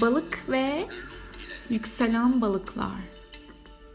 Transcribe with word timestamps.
Balık 0.00 0.44
ve 0.48 0.86
yükselen 1.70 2.40
balıklar. 2.40 3.00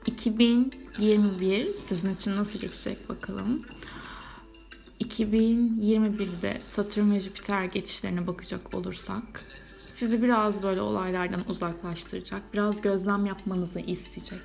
2021 0.06 1.68
sizin 1.68 2.16
için 2.16 2.36
nasıl 2.36 2.60
geçecek 2.60 3.10
bakalım. 3.10 3.66
2021'de 5.02 6.60
Satürn 6.64 7.12
ve 7.12 7.20
Jüpiter 7.20 7.64
geçişlerine 7.64 8.28
bakacak 8.28 8.74
olursak 8.74 9.44
sizi 9.88 10.24
biraz 10.24 10.64
böyle 10.64 10.82
olaylardan 10.82 11.50
uzaklaştıracak, 11.50 12.42
biraz 12.54 12.82
gözlem 12.82 13.26
yapmanızı 13.26 13.80
isteyecek, 13.80 14.40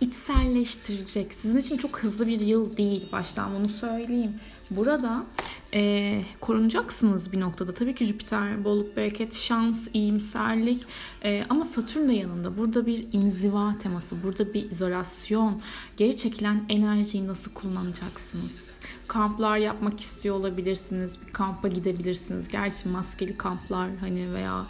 içselleştirecek. 0.00 1.34
Sizin 1.34 1.58
için 1.58 1.76
çok 1.76 1.98
hızlı 1.98 2.26
bir 2.26 2.40
yıl 2.40 2.76
değil, 2.76 3.12
baştan 3.12 3.54
bunu 3.54 3.68
söyleyeyim. 3.68 4.40
Burada 4.70 5.26
e, 5.74 6.22
korunacaksınız 6.40 7.32
bir 7.32 7.40
noktada. 7.40 7.74
Tabii 7.74 7.94
ki 7.94 8.04
Jüpiter, 8.04 8.64
bolluk, 8.64 8.96
bereket, 8.96 9.34
şans, 9.34 9.88
iyimserlik 9.94 10.84
e, 11.24 11.44
ama 11.48 11.64
Satürn 11.64 12.08
de 12.08 12.12
yanında. 12.12 12.58
Burada 12.58 12.86
bir 12.86 13.06
inziva 13.12 13.78
teması, 13.78 14.22
burada 14.22 14.54
bir 14.54 14.70
izolasyon, 14.70 15.62
geri 15.96 16.16
çekilen 16.16 16.64
enerjiyi 16.68 17.26
nasıl 17.26 17.52
kullanacaksınız? 17.52 18.78
Kamplar 19.08 19.56
yapmak 19.56 20.00
istiyor 20.00 20.36
olabilirsiniz, 20.36 21.18
bir 21.26 21.32
kampa 21.32 21.68
gidebilirsiniz. 21.68 22.48
Gerçi 22.48 22.88
maskeli 22.88 23.36
kamplar 23.36 23.96
hani 24.00 24.34
veya 24.34 24.66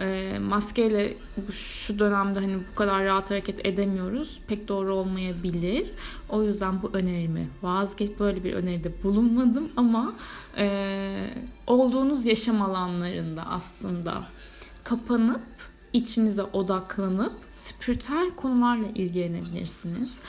e, 0.00 0.38
maskeyle 0.38 1.16
şu 1.52 1.98
dönemde 1.98 2.40
hani 2.40 2.58
bu 2.72 2.74
kadar 2.74 3.04
rahat 3.04 3.30
hareket 3.30 3.66
edemiyoruz. 3.66 4.40
Pek 4.48 4.68
doğru 4.68 4.94
olmayabilir. 4.94 5.90
O 6.28 6.42
yüzden 6.42 6.82
bu 6.82 6.90
önerimi 6.92 7.48
vazgeç 7.62 8.10
böyle 8.20 8.44
bir 8.44 8.52
öneride 8.52 8.92
bulunmadım 9.02 9.68
ama 9.76 10.14
e, 10.58 11.28
olduğunuz 11.66 12.26
yaşam 12.26 12.62
alanlarında 12.62 13.46
aslında 13.46 14.24
kapanıp 14.84 15.42
içinize 15.92 16.42
odaklanıp 16.42 17.32
spiritüel 17.54 18.30
konularla 18.30 18.86
ilgilenebilirsiniz. 18.86 20.20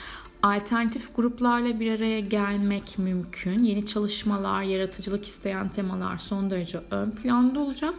Alternatif 0.42 1.16
gruplarla 1.16 1.80
bir 1.80 1.92
araya 1.92 2.20
gelmek 2.20 2.98
mümkün. 2.98 3.64
Yeni 3.64 3.86
çalışmalar, 3.86 4.62
yaratıcılık 4.62 5.24
isteyen 5.24 5.68
temalar 5.68 6.18
son 6.18 6.50
derece 6.50 6.80
ön 6.90 7.10
planda 7.10 7.60
olacak. 7.60 7.94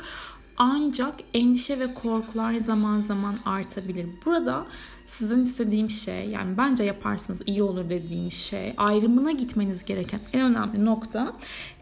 Ancak 0.60 1.14
endişe 1.34 1.80
ve 1.80 1.94
korkular 1.94 2.56
zaman 2.56 3.02
zaman 3.02 3.38
artabilir. 3.46 4.06
Burada 4.26 4.66
sizin 5.06 5.42
istediğim 5.42 5.90
şey 5.90 6.30
yani 6.30 6.58
bence 6.58 6.84
yaparsınız 6.84 7.42
iyi 7.46 7.64
olur 7.64 7.90
dediğim 7.90 8.32
şey 8.32 8.74
ayrımına 8.78 9.32
gitmeniz 9.32 9.86
gereken 9.86 10.20
en 10.34 10.42
önemli 10.42 10.86
nokta 10.86 11.34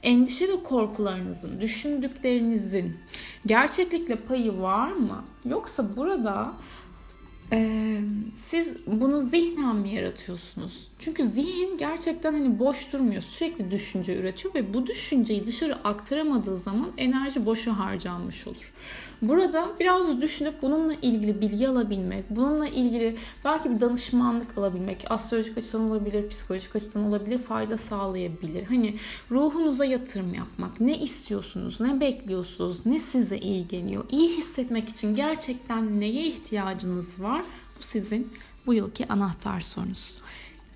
endişe 0.03 0.47
ve 0.47 0.63
korkularınızın, 0.63 1.61
düşündüklerinizin 1.61 2.97
gerçeklikle 3.45 4.15
payı 4.15 4.61
var 4.61 4.91
mı? 4.91 5.23
Yoksa 5.45 5.95
burada 5.95 6.53
ee, 7.51 8.01
siz 8.35 8.77
bunu 8.87 9.23
zihnen 9.23 9.75
mi 9.75 9.93
yaratıyorsunuz? 9.93 10.87
Çünkü 10.99 11.27
zihin 11.27 11.77
gerçekten 11.77 12.33
hani 12.33 12.59
boş 12.59 12.93
durmuyor. 12.93 13.21
Sürekli 13.21 13.71
düşünce 13.71 14.17
üretiyor 14.17 14.53
ve 14.53 14.73
bu 14.73 14.87
düşünceyi 14.87 15.45
dışarı 15.45 15.75
aktaramadığı 15.75 16.59
zaman 16.59 16.91
enerji 16.97 17.45
boşa 17.45 17.79
harcanmış 17.79 18.47
olur. 18.47 18.73
Burada 19.21 19.69
biraz 19.79 20.21
düşünüp 20.21 20.61
bununla 20.61 20.93
ilgili 20.93 21.41
bilgi 21.41 21.67
alabilmek, 21.67 22.29
bununla 22.29 22.67
ilgili 22.67 23.15
belki 23.45 23.71
bir 23.71 23.79
danışmanlık 23.79 24.57
alabilmek, 24.57 25.11
astrolojik 25.11 25.57
açıdan 25.57 25.81
olabilir, 25.81 26.29
psikolojik 26.29 26.75
açıdan 26.75 27.05
olabilir, 27.05 27.37
fayda 27.37 27.77
sağlayabilir. 27.77 28.63
Hani 28.63 28.95
ruhunuza 29.31 29.85
yatırım 29.85 30.33
yapmak, 30.33 30.79
ne 30.79 30.97
istiyorsunuz, 30.97 31.81
ne 31.81 31.99
bekliyorsunuz, 31.99 32.85
ne 32.85 32.99
size 32.99 33.37
iyi 33.37 33.67
geliyor, 33.67 34.05
iyi 34.11 34.37
hissetmek 34.37 34.89
için 34.89 35.15
gerçekten 35.15 35.99
neye 35.99 36.27
ihtiyacınız 36.27 37.21
var? 37.21 37.45
Bu 37.79 37.83
sizin 37.83 38.33
bu 38.65 38.73
yılki 38.73 39.07
anahtar 39.07 39.61
sorunuz. 39.61 40.17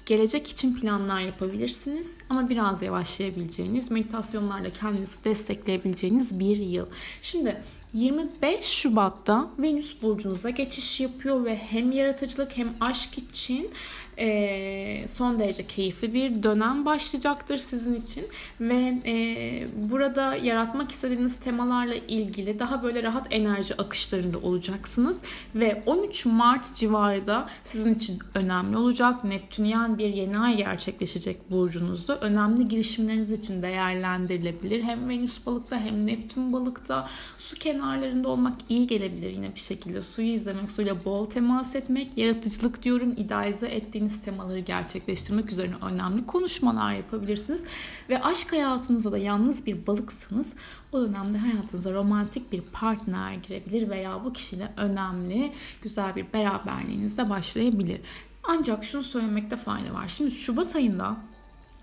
Gelecek 0.05 0.47
için 0.47 0.75
planlar 0.75 1.21
yapabilirsiniz 1.21 2.17
ama 2.29 2.49
biraz 2.49 2.81
yavaşlayabileceğiniz, 2.81 3.91
meditasyonlarla 3.91 4.69
kendinizi 4.69 5.23
destekleyebileceğiniz 5.23 6.39
bir 6.39 6.57
yıl. 6.57 6.85
Şimdi 7.21 7.61
25 7.93 8.65
Şubat'ta 8.65 9.49
Venüs 9.59 10.01
burcunuza 10.01 10.49
geçiş 10.49 10.99
yapıyor 10.99 11.45
ve 11.45 11.55
hem 11.55 11.91
yaratıcılık 11.91 12.57
hem 12.57 12.73
aşk 12.79 13.17
için 13.17 13.69
e, 14.17 15.07
son 15.07 15.39
derece 15.39 15.63
keyifli 15.63 16.13
bir 16.13 16.43
dönem 16.43 16.85
başlayacaktır 16.85 17.57
sizin 17.57 17.93
için 17.93 18.27
ve 18.61 18.97
e, 19.05 19.67
burada 19.89 20.35
yaratmak 20.35 20.91
istediğiniz 20.91 21.39
temalarla 21.39 21.95
ilgili 21.95 22.59
daha 22.59 22.83
böyle 22.83 23.03
rahat 23.03 23.27
enerji 23.31 23.81
akışlarında 23.81 24.37
olacaksınız 24.37 25.21
ve 25.55 25.83
13 25.85 26.25
Mart 26.25 26.75
civarı 26.75 27.27
da 27.27 27.49
sizin 27.63 27.95
için 27.95 28.19
önemli 28.35 28.77
olacak. 28.77 29.23
Neptünyen 29.23 29.97
bir 29.97 30.09
yeni 30.09 30.39
ay 30.39 30.57
gerçekleşecek 30.57 31.51
burcunuzda. 31.51 32.19
Önemli 32.19 32.67
girişimleriniz 32.67 33.31
için 33.31 33.61
değerlendirilebilir. 33.61 34.83
Hem 34.83 35.09
Venüs 35.09 35.45
balıkta 35.45 35.79
hem 35.79 36.05
Neptün 36.05 36.53
balıkta 36.53 37.09
su 37.37 37.55
kenarlarında 37.81 38.27
olmak 38.27 38.57
iyi 38.69 38.87
gelebilir 38.87 39.29
yine 39.29 39.55
bir 39.55 39.59
şekilde. 39.59 40.01
Suyu 40.01 40.27
izlemek, 40.27 40.71
suyla 40.71 41.05
bol 41.05 41.25
temas 41.25 41.75
etmek, 41.75 42.17
yaratıcılık 42.17 42.83
diyorum, 42.83 43.13
idealize 43.17 43.67
ettiğiniz 43.67 44.21
temaları 44.21 44.59
gerçekleştirmek 44.59 45.51
üzerine 45.51 45.75
önemli 45.81 46.25
konuşmalar 46.25 46.93
yapabilirsiniz. 46.93 47.63
Ve 48.09 48.23
aşk 48.23 48.51
hayatınıza 48.51 49.11
da 49.11 49.17
yalnız 49.17 49.65
bir 49.65 49.87
balıksanız 49.87 50.53
o 50.91 51.01
dönemde 51.01 51.37
hayatınıza 51.37 51.93
romantik 51.93 52.51
bir 52.51 52.61
partner 52.61 53.33
girebilir 53.33 53.89
veya 53.89 54.23
bu 54.23 54.33
kişiyle 54.33 54.73
önemli, 54.77 55.51
güzel 55.81 56.15
bir 56.15 56.33
beraberliğiniz 56.33 57.17
de 57.17 57.29
başlayabilir. 57.29 58.01
Ancak 58.43 58.83
şunu 58.83 59.03
söylemekte 59.03 59.57
fayda 59.57 59.93
var. 59.93 60.07
Şimdi 60.07 60.31
Şubat 60.31 60.75
ayında 60.75 61.17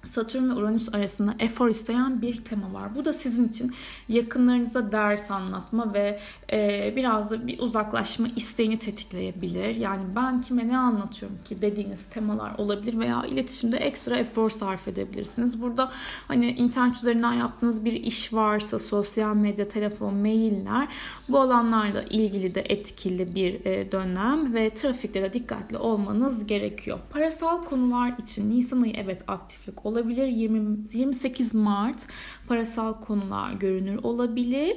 Satürn 0.05 0.51
ve 0.51 0.55
Uranüs 0.55 0.95
arasında 0.95 1.35
efor 1.39 1.69
isteyen 1.69 2.23
bir 2.23 2.45
tema 2.45 2.73
var. 2.73 2.95
Bu 2.95 3.05
da 3.05 3.13
sizin 3.13 3.49
için 3.49 3.75
yakınlarınıza 4.09 4.93
dert 4.93 5.31
anlatma 5.31 5.95
ve 5.95 6.21
e, 6.53 6.93
biraz 6.97 7.31
da 7.31 7.47
bir 7.47 7.59
uzaklaşma 7.59 8.29
isteğini 8.37 8.79
tetikleyebilir. 8.79 9.77
Yani 9.77 10.03
ben 10.17 10.41
kime 10.41 10.69
ne 10.69 10.79
anlatıyorum 10.79 11.39
ki 11.45 11.63
dediğiniz 11.63 12.05
temalar 12.05 12.55
olabilir 12.59 12.99
veya 12.99 13.25
iletişimde 13.27 13.77
ekstra 13.77 14.17
efor 14.17 14.51
sarf 14.51 14.89
edebilirsiniz. 14.89 15.63
Burada 15.63 15.91
hani 16.29 16.51
internet 16.51 16.97
üzerinden 16.97 17.33
yaptığınız 17.33 17.85
bir 17.85 17.93
iş 17.93 18.33
varsa 18.33 18.79
sosyal 18.79 19.35
medya, 19.35 19.69
telefon, 19.69 20.15
mailler 20.15 20.89
bu 21.29 21.39
alanlarla 21.41 22.03
ilgili 22.03 22.55
de 22.55 22.61
etkili 22.61 23.35
bir 23.35 23.65
e, 23.65 23.93
dönem 23.93 24.55
ve 24.55 24.75
trafikte 24.75 25.23
de 25.23 25.33
dikkatli 25.33 25.79
olmanız 25.79 26.47
gerekiyor. 26.47 26.99
Parasal 27.11 27.63
konular 27.63 28.13
için 28.19 28.51
Nisan 28.51 28.81
ayı 28.81 28.93
evet 28.97 29.23
aktiflik 29.27 29.87
olabilir. 29.89 30.27
20, 30.27 30.77
28 30.93 31.55
Mart 31.55 32.07
parasal 32.49 33.01
konular 33.01 33.53
görünür 33.53 33.99
olabilir. 34.03 34.77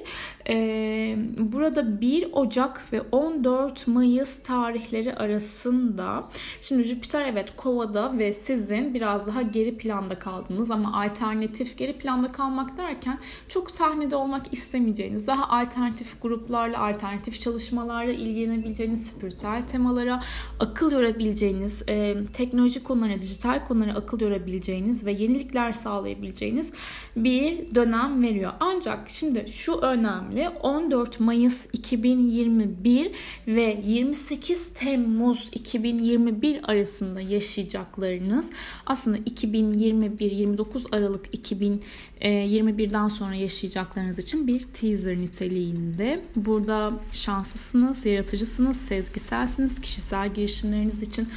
Ee, 0.49 1.17
burada 1.37 2.01
1 2.01 2.27
Ocak 2.31 2.93
ve 2.93 3.01
14 3.01 3.87
Mayıs 3.87 4.43
tarihleri 4.43 5.15
arasında 5.15 6.29
şimdi 6.61 6.83
Jüpiter 6.83 7.25
evet 7.25 7.55
Kova'da 7.57 8.17
ve 8.17 8.33
sizin 8.33 8.93
biraz 8.93 9.27
daha 9.27 9.41
geri 9.41 9.77
planda 9.77 10.19
kaldınız 10.19 10.71
ama 10.71 11.01
alternatif 11.03 11.77
geri 11.77 11.97
planda 11.97 12.31
kalmak 12.31 12.77
derken 12.77 13.19
çok 13.47 13.71
sahnede 13.71 14.15
olmak 14.15 14.53
istemeyeceğiniz 14.53 15.27
daha 15.27 15.49
alternatif 15.49 16.21
gruplarla 16.21 16.79
alternatif 16.79 17.41
çalışmalarla 17.41 18.11
ilgilenebileceğiniz 18.11 19.07
spiritüel 19.07 19.67
temalara 19.67 20.23
akıl 20.59 20.91
yorabileceğiniz 20.91 21.83
e, 21.87 22.15
teknoloji 22.33 22.83
konularına 22.83 23.21
dijital 23.21 23.65
konulara 23.65 23.93
akıl 23.93 24.19
yorabileceğiniz 24.19 25.00
ve 25.05 25.11
yenilikler 25.11 25.73
sağlayabileceğiniz 25.73 26.73
bir 27.15 27.75
dönem 27.75 28.23
veriyor. 28.23 28.53
Ancak 28.59 29.09
şimdi 29.09 29.45
şu 29.47 29.73
önemli 29.77 30.49
14 30.49 31.19
Mayıs 31.19 31.65
2021 31.73 33.11
ve 33.47 33.81
28 33.85 34.73
Temmuz 34.73 35.49
2021 35.53 36.71
arasında 36.71 37.21
yaşayacaklarınız 37.21 38.51
aslında 38.85 39.17
2021 39.17 40.31
29 40.31 40.85
Aralık 40.91 41.27
2021'den 41.33 43.07
sonra 43.07 43.35
yaşayacaklarınız 43.35 44.19
için 44.19 44.47
bir 44.47 44.63
teaser 44.63 45.17
niteliğinde. 45.17 46.21
Burada 46.35 46.93
şanslısınız, 47.11 48.05
yaratıcısınız, 48.05 48.77
sezgiselsiniz, 48.77 49.81
kişisel 49.81 50.33
girişimleriniz 50.33 51.03
için 51.03 51.29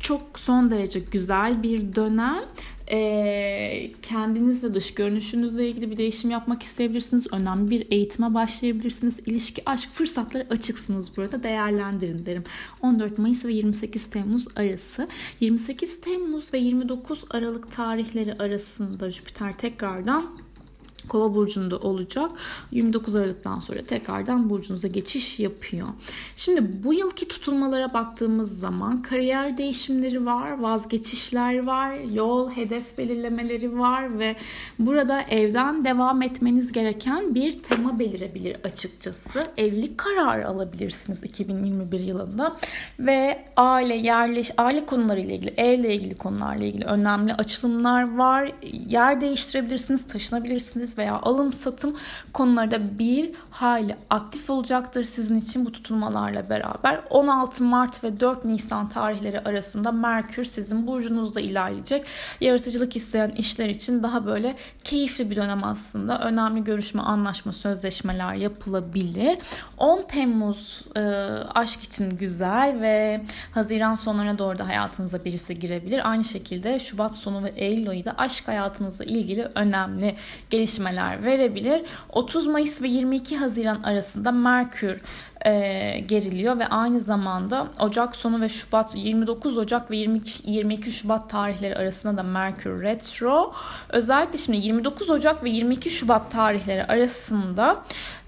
çok 0.00 0.38
son 0.38 0.70
derece 0.70 1.00
güzel 1.00 1.62
bir 1.62 1.94
dönem. 1.94 2.44
Ee, 2.90 3.90
kendinizle 4.02 4.74
dış 4.74 4.94
görünüşünüzle 4.94 5.68
ilgili 5.68 5.90
bir 5.90 5.96
değişim 5.96 6.30
yapmak 6.30 6.62
isteyebilirsiniz. 6.62 7.26
Önemli 7.32 7.70
bir 7.70 7.86
eğitime 7.90 8.34
başlayabilirsiniz. 8.34 9.18
İlişki, 9.26 9.62
aşk 9.66 9.88
fırsatları 9.92 10.46
açıksınız 10.50 11.16
burada. 11.16 11.42
Değerlendirin 11.42 12.26
derim. 12.26 12.44
14 12.82 13.18
Mayıs 13.18 13.44
ve 13.44 13.52
28 13.52 14.10
Temmuz 14.10 14.48
arası. 14.56 15.08
28 15.40 16.00
Temmuz 16.00 16.54
ve 16.54 16.58
29 16.58 17.24
Aralık 17.30 17.70
tarihleri 17.70 18.34
arasında 18.34 19.10
Jüpiter 19.10 19.54
tekrardan 19.54 20.47
Kova 21.08 21.34
burcunda 21.34 21.76
olacak. 21.76 22.30
29 22.70 23.14
Aralık'tan 23.14 23.60
sonra 23.60 23.82
tekrardan 23.82 24.50
burcunuza 24.50 24.88
geçiş 24.88 25.40
yapıyor. 25.40 25.88
Şimdi 26.36 26.84
bu 26.84 26.94
yılki 26.94 27.28
tutulmalara 27.28 27.92
baktığımız 27.92 28.58
zaman 28.58 29.02
kariyer 29.02 29.58
değişimleri 29.58 30.26
var, 30.26 30.58
vazgeçişler 30.58 31.66
var, 31.66 31.92
yol, 32.12 32.50
hedef 32.50 32.98
belirlemeleri 32.98 33.78
var 33.78 34.18
ve 34.18 34.36
burada 34.78 35.22
evden 35.22 35.84
devam 35.84 36.22
etmeniz 36.22 36.72
gereken 36.72 37.34
bir 37.34 37.52
tema 37.52 37.98
belirebilir 37.98 38.56
açıkçası. 38.64 39.46
Evlilik 39.56 39.98
kararı 39.98 40.48
alabilirsiniz 40.48 41.24
2021 41.24 42.00
yılında 42.00 42.56
ve 42.98 43.44
aile, 43.56 43.94
yerleş, 43.94 44.50
aile 44.56 44.86
konularıyla 44.86 45.34
ilgili, 45.34 45.54
evle 45.56 45.94
ilgili 45.94 46.16
konularla 46.16 46.64
ilgili 46.64 46.84
önemli 46.84 47.34
açılımlar 47.34 48.16
var. 48.16 48.52
Yer 48.88 49.20
değiştirebilirsiniz, 49.20 50.06
taşınabilirsiniz 50.06 50.87
veya 50.98 51.20
alım 51.22 51.52
satım 51.52 51.96
konuları 52.32 52.70
da 52.70 52.98
bir 52.98 53.30
hayli 53.50 53.96
aktif 54.10 54.50
olacaktır 54.50 55.04
sizin 55.04 55.40
için 55.40 55.66
bu 55.66 55.72
tutulmalarla 55.72 56.50
beraber. 56.50 57.00
16 57.10 57.64
Mart 57.64 58.04
ve 58.04 58.20
4 58.20 58.44
Nisan 58.44 58.88
tarihleri 58.88 59.40
arasında 59.40 59.92
Merkür 59.92 60.44
sizin 60.44 60.86
burcunuzda 60.86 61.40
ilerleyecek. 61.40 62.04
Yaratıcılık 62.40 62.96
isteyen 62.96 63.30
işler 63.30 63.68
için 63.68 64.02
daha 64.02 64.26
böyle 64.26 64.56
keyifli 64.84 65.30
bir 65.30 65.36
dönem 65.36 65.64
aslında. 65.64 66.18
Önemli 66.20 66.64
görüşme, 66.64 67.02
anlaşma, 67.02 67.52
sözleşmeler 67.52 68.34
yapılabilir. 68.34 69.38
10 69.78 70.02
Temmuz 70.02 70.84
e, 70.96 71.00
aşk 71.54 71.82
için 71.82 72.10
güzel 72.10 72.80
ve 72.80 73.20
Haziran 73.54 73.94
sonlarına 73.94 74.38
doğru 74.38 74.58
da 74.58 74.68
hayatınıza 74.68 75.24
birisi 75.24 75.54
girebilir. 75.54 76.10
Aynı 76.10 76.24
şekilde 76.24 76.78
Şubat 76.78 77.14
sonu 77.14 77.44
ve 77.44 77.52
Eylül 77.56 77.88
ayı 77.88 78.04
da 78.04 78.14
aşk 78.18 78.48
hayatınızla 78.48 79.04
ilgili 79.04 79.48
önemli 79.54 80.16
gelişmeler 80.50 80.77
verebilir. 81.22 81.82
30 82.12 82.46
Mayıs 82.46 82.82
ve 82.82 82.88
22 82.88 83.36
Haziran 83.36 83.82
arasında 83.82 84.32
Merkür 84.32 85.00
e, 85.46 85.98
geriliyor 85.98 86.58
ve 86.58 86.66
aynı 86.66 87.00
zamanda 87.00 87.68
Ocak 87.80 88.16
sonu 88.16 88.40
ve 88.40 88.48
Şubat 88.48 88.94
29 88.94 89.58
Ocak 89.58 89.90
ve 89.90 89.96
22, 89.96 90.50
22 90.50 90.92
Şubat 90.92 91.30
tarihleri 91.30 91.76
arasında 91.76 92.16
da 92.16 92.22
Merkür 92.22 92.82
retro. 92.82 93.52
Özellikle 93.88 94.38
şimdi 94.38 94.58
29 94.66 95.10
Ocak 95.10 95.44
ve 95.44 95.50
22 95.50 95.90
Şubat 95.90 96.30
tarihleri 96.30 96.84
arasında 96.84 97.82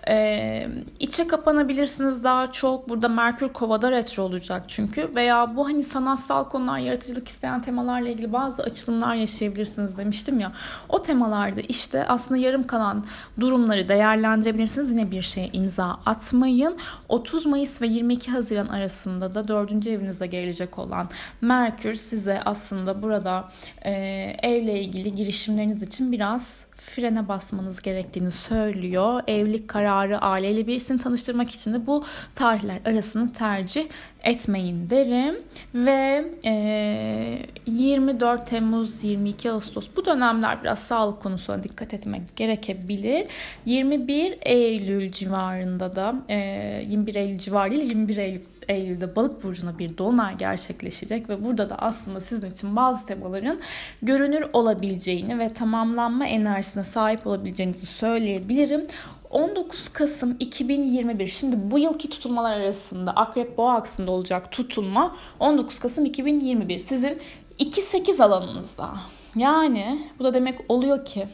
e, 0.08 0.68
içe 1.00 1.26
kapanabilirsiniz 1.26 2.24
daha 2.24 2.52
çok. 2.52 2.88
Burada 2.88 3.08
Merkür 3.08 3.48
Kova'da 3.48 3.90
retro 3.90 4.22
olacak 4.22 4.62
çünkü. 4.68 5.14
Veya 5.14 5.56
bu 5.56 5.66
hani 5.68 5.82
sanatsal 5.82 6.48
konular, 6.48 6.78
yaratıcılık 6.78 7.28
isteyen 7.28 7.62
temalarla 7.62 8.08
ilgili 8.08 8.32
bazı 8.32 8.62
açılımlar 8.62 9.14
yaşayabilirsiniz 9.14 9.98
demiştim 9.98 10.40
ya. 10.40 10.52
O 10.88 11.02
temalarda 11.02 11.60
işte 11.60 12.06
aslında 12.06 12.40
yarım 12.40 12.66
kalan 12.66 13.04
durumları 13.40 13.88
değerlendirebilirsiniz. 13.88 14.90
Yine 14.90 15.10
bir 15.10 15.22
şeye 15.22 15.48
imza 15.52 15.98
atmayın. 16.06 16.76
30 17.08 17.46
Mayıs 17.46 17.82
ve 17.82 17.86
22 17.86 18.30
Haziran 18.30 18.68
arasında 18.68 19.34
da 19.34 19.48
4. 19.48 19.86
evinizde 19.86 20.26
gelecek 20.26 20.78
olan 20.78 21.08
Merkür 21.40 21.94
size 21.94 22.40
aslında 22.44 23.02
burada 23.02 23.48
e, 23.84 23.92
evle 24.42 24.80
ilgili 24.80 25.14
girişimleriniz 25.14 25.82
için 25.82 26.12
biraz 26.12 26.69
frene 26.80 27.28
basmanız 27.28 27.82
gerektiğini 27.82 28.30
söylüyor. 28.30 29.22
Evlilik 29.26 29.68
kararı 29.68 30.18
aileyle 30.18 30.66
birisini 30.66 30.98
tanıştırmak 30.98 31.50
için 31.50 31.72
de 31.72 31.86
bu 31.86 32.04
tarihler 32.34 32.80
arasını 32.84 33.32
tercih 33.32 33.86
etmeyin 34.22 34.90
derim. 34.90 35.34
Ve 35.74 36.24
e, 36.44 37.38
24 37.66 38.46
Temmuz 38.46 39.04
22 39.04 39.50
Ağustos 39.50 39.88
bu 39.96 40.04
dönemler 40.04 40.62
biraz 40.62 40.78
sağlık 40.78 41.22
konusuna 41.22 41.62
dikkat 41.62 41.94
etmek 41.94 42.36
gerekebilir. 42.36 43.26
21 43.64 44.38
Eylül 44.40 45.12
civarında 45.12 45.96
da 45.96 46.14
e, 46.28 46.36
21 46.88 47.14
Eylül 47.14 47.38
civarı 47.38 47.70
değil 47.70 47.88
21 47.88 48.16
Eylül 48.16 48.40
Eylül'de 48.70 49.16
balık 49.16 49.44
burcuna 49.44 49.78
bir 49.78 49.98
dolunay 49.98 50.36
gerçekleşecek 50.36 51.28
ve 51.28 51.44
burada 51.44 51.70
da 51.70 51.76
aslında 51.76 52.20
sizin 52.20 52.50
için 52.50 52.76
bazı 52.76 53.06
temaların 53.06 53.60
görünür 54.02 54.44
olabileceğini 54.52 55.38
ve 55.38 55.52
tamamlanma 55.52 56.26
enerjisine 56.26 56.84
sahip 56.84 57.26
olabileceğinizi 57.26 57.86
söyleyebilirim. 57.86 58.86
19 59.30 59.88
Kasım 59.88 60.36
2021 60.40 61.26
şimdi 61.26 61.56
bu 61.70 61.78
yılki 61.78 62.10
tutulmalar 62.10 62.60
arasında 62.60 63.12
Akrep 63.12 63.58
Boğa 63.58 63.74
aksında 63.74 64.10
olacak 64.10 64.52
tutulma 64.52 65.16
19 65.40 65.78
Kasım 65.78 66.04
2021 66.04 66.78
sizin 66.78 67.18
2-8 67.58 68.22
alanınızda. 68.22 68.90
Yani 69.36 70.00
bu 70.18 70.24
da 70.24 70.34
demek 70.34 70.60
oluyor 70.68 71.04
ki 71.04 71.28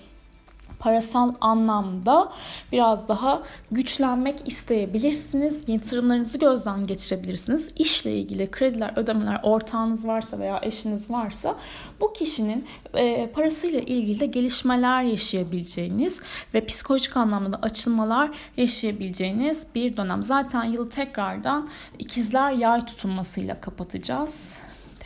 parasal 0.78 1.34
anlamda 1.40 2.32
biraz 2.73 3.08
daha 3.08 3.43
güçlenmek 3.70 4.49
isteyebilirsiniz. 4.49 5.62
Yatırımlarınızı 5.69 6.38
gözden 6.38 6.87
geçirebilirsiniz. 6.87 7.70
İşle 7.76 8.19
ilgili 8.19 8.50
krediler, 8.50 8.93
ödemeler 8.96 9.40
ortağınız 9.43 10.06
varsa 10.06 10.38
veya 10.38 10.61
eşiniz 10.62 11.11
varsa 11.11 11.56
bu 12.00 12.12
kişinin 12.12 12.67
e, 12.94 13.26
parasıyla 13.26 13.81
ilgili 13.81 14.20
de 14.20 14.26
gelişmeler 14.26 15.02
yaşayabileceğiniz 15.02 16.20
ve 16.55 16.67
psikolojik 16.67 17.17
anlamda 17.17 17.58
açılmalar 17.62 18.31
yaşayabileceğiniz 18.56 19.67
bir 19.75 19.96
dönem. 19.96 20.22
Zaten 20.22 20.64
yılı 20.64 20.90
tekrardan 20.90 21.69
ikizler 21.99 22.52
yay 22.52 22.87
tutulmasıyla 22.87 23.61
kapatacağız 23.61 24.56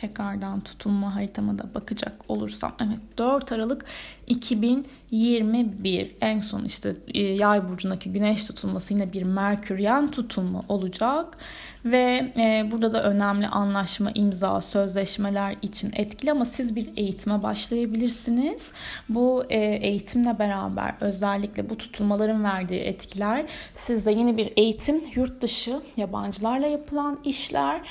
tekrardan 0.01 0.59
tutulma 0.59 1.15
haritama 1.15 1.59
da 1.59 1.63
bakacak 1.75 2.13
olursam 2.27 2.71
evet 2.79 2.99
4 3.17 3.51
Aralık 3.51 3.85
2021 4.27 6.15
en 6.21 6.39
son 6.39 6.63
işte 6.63 6.95
e, 7.13 7.21
yay 7.21 7.69
burcundaki 7.69 8.11
güneş 8.11 8.45
tutulması 8.45 8.93
yine 8.93 9.13
bir 9.13 9.23
merküryen 9.23 10.11
tutulma 10.11 10.61
olacak. 10.69 11.37
Ve 11.85 12.33
e, 12.37 12.71
burada 12.71 12.93
da 12.93 13.03
önemli 13.03 13.47
anlaşma, 13.47 14.11
imza, 14.15 14.61
sözleşmeler 14.61 15.55
için 15.61 15.91
etkili 15.95 16.31
ama 16.31 16.45
siz 16.45 16.75
bir 16.75 16.89
eğitime 16.97 17.43
başlayabilirsiniz. 17.43 18.71
Bu 19.09 19.43
e, 19.49 19.59
eğitimle 19.59 20.39
beraber 20.39 20.95
özellikle 21.01 21.69
bu 21.69 21.77
tutulmaların 21.77 22.43
verdiği 22.43 22.79
etkiler 22.81 23.45
sizde 23.75 24.11
yeni 24.11 24.37
bir 24.37 24.53
eğitim, 24.57 25.01
yurt 25.15 25.41
dışı, 25.41 25.81
yabancılarla 25.97 26.67
yapılan 26.67 27.19
işler 27.23 27.81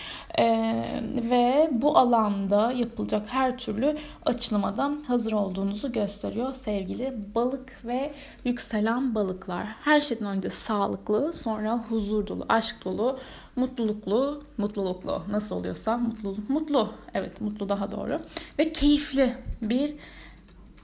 ve 1.30 1.68
bu 1.72 1.98
alanda 1.98 2.72
yapılacak 2.72 3.22
her 3.26 3.58
türlü 3.58 3.96
açılıma 4.26 4.70
hazır 5.06 5.32
olduğunuzu 5.32 5.92
gösteriyor 5.92 6.19
sevgili 6.54 7.34
balık 7.34 7.84
ve 7.84 8.12
yükselen 8.44 9.14
balıklar. 9.14 9.66
Her 9.66 10.00
şeyden 10.00 10.26
önce 10.26 10.50
sağlıklı, 10.50 11.32
sonra 11.32 11.84
huzur 11.88 12.26
dolu, 12.26 12.46
aşk 12.48 12.84
dolu, 12.84 13.18
mutluluklu, 13.56 14.44
mutluluklu 14.58 15.22
nasıl 15.30 15.56
oluyorsa 15.56 15.96
mutlu, 15.96 16.36
mutlu, 16.48 16.92
evet 17.14 17.40
mutlu 17.40 17.68
daha 17.68 17.92
doğru 17.92 18.20
ve 18.58 18.72
keyifli 18.72 19.34
bir 19.62 19.94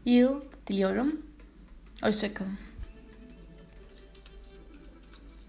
yıl 0.05 0.41
diliyorum. 0.67 1.21
Hoşçakalın. 2.03 2.66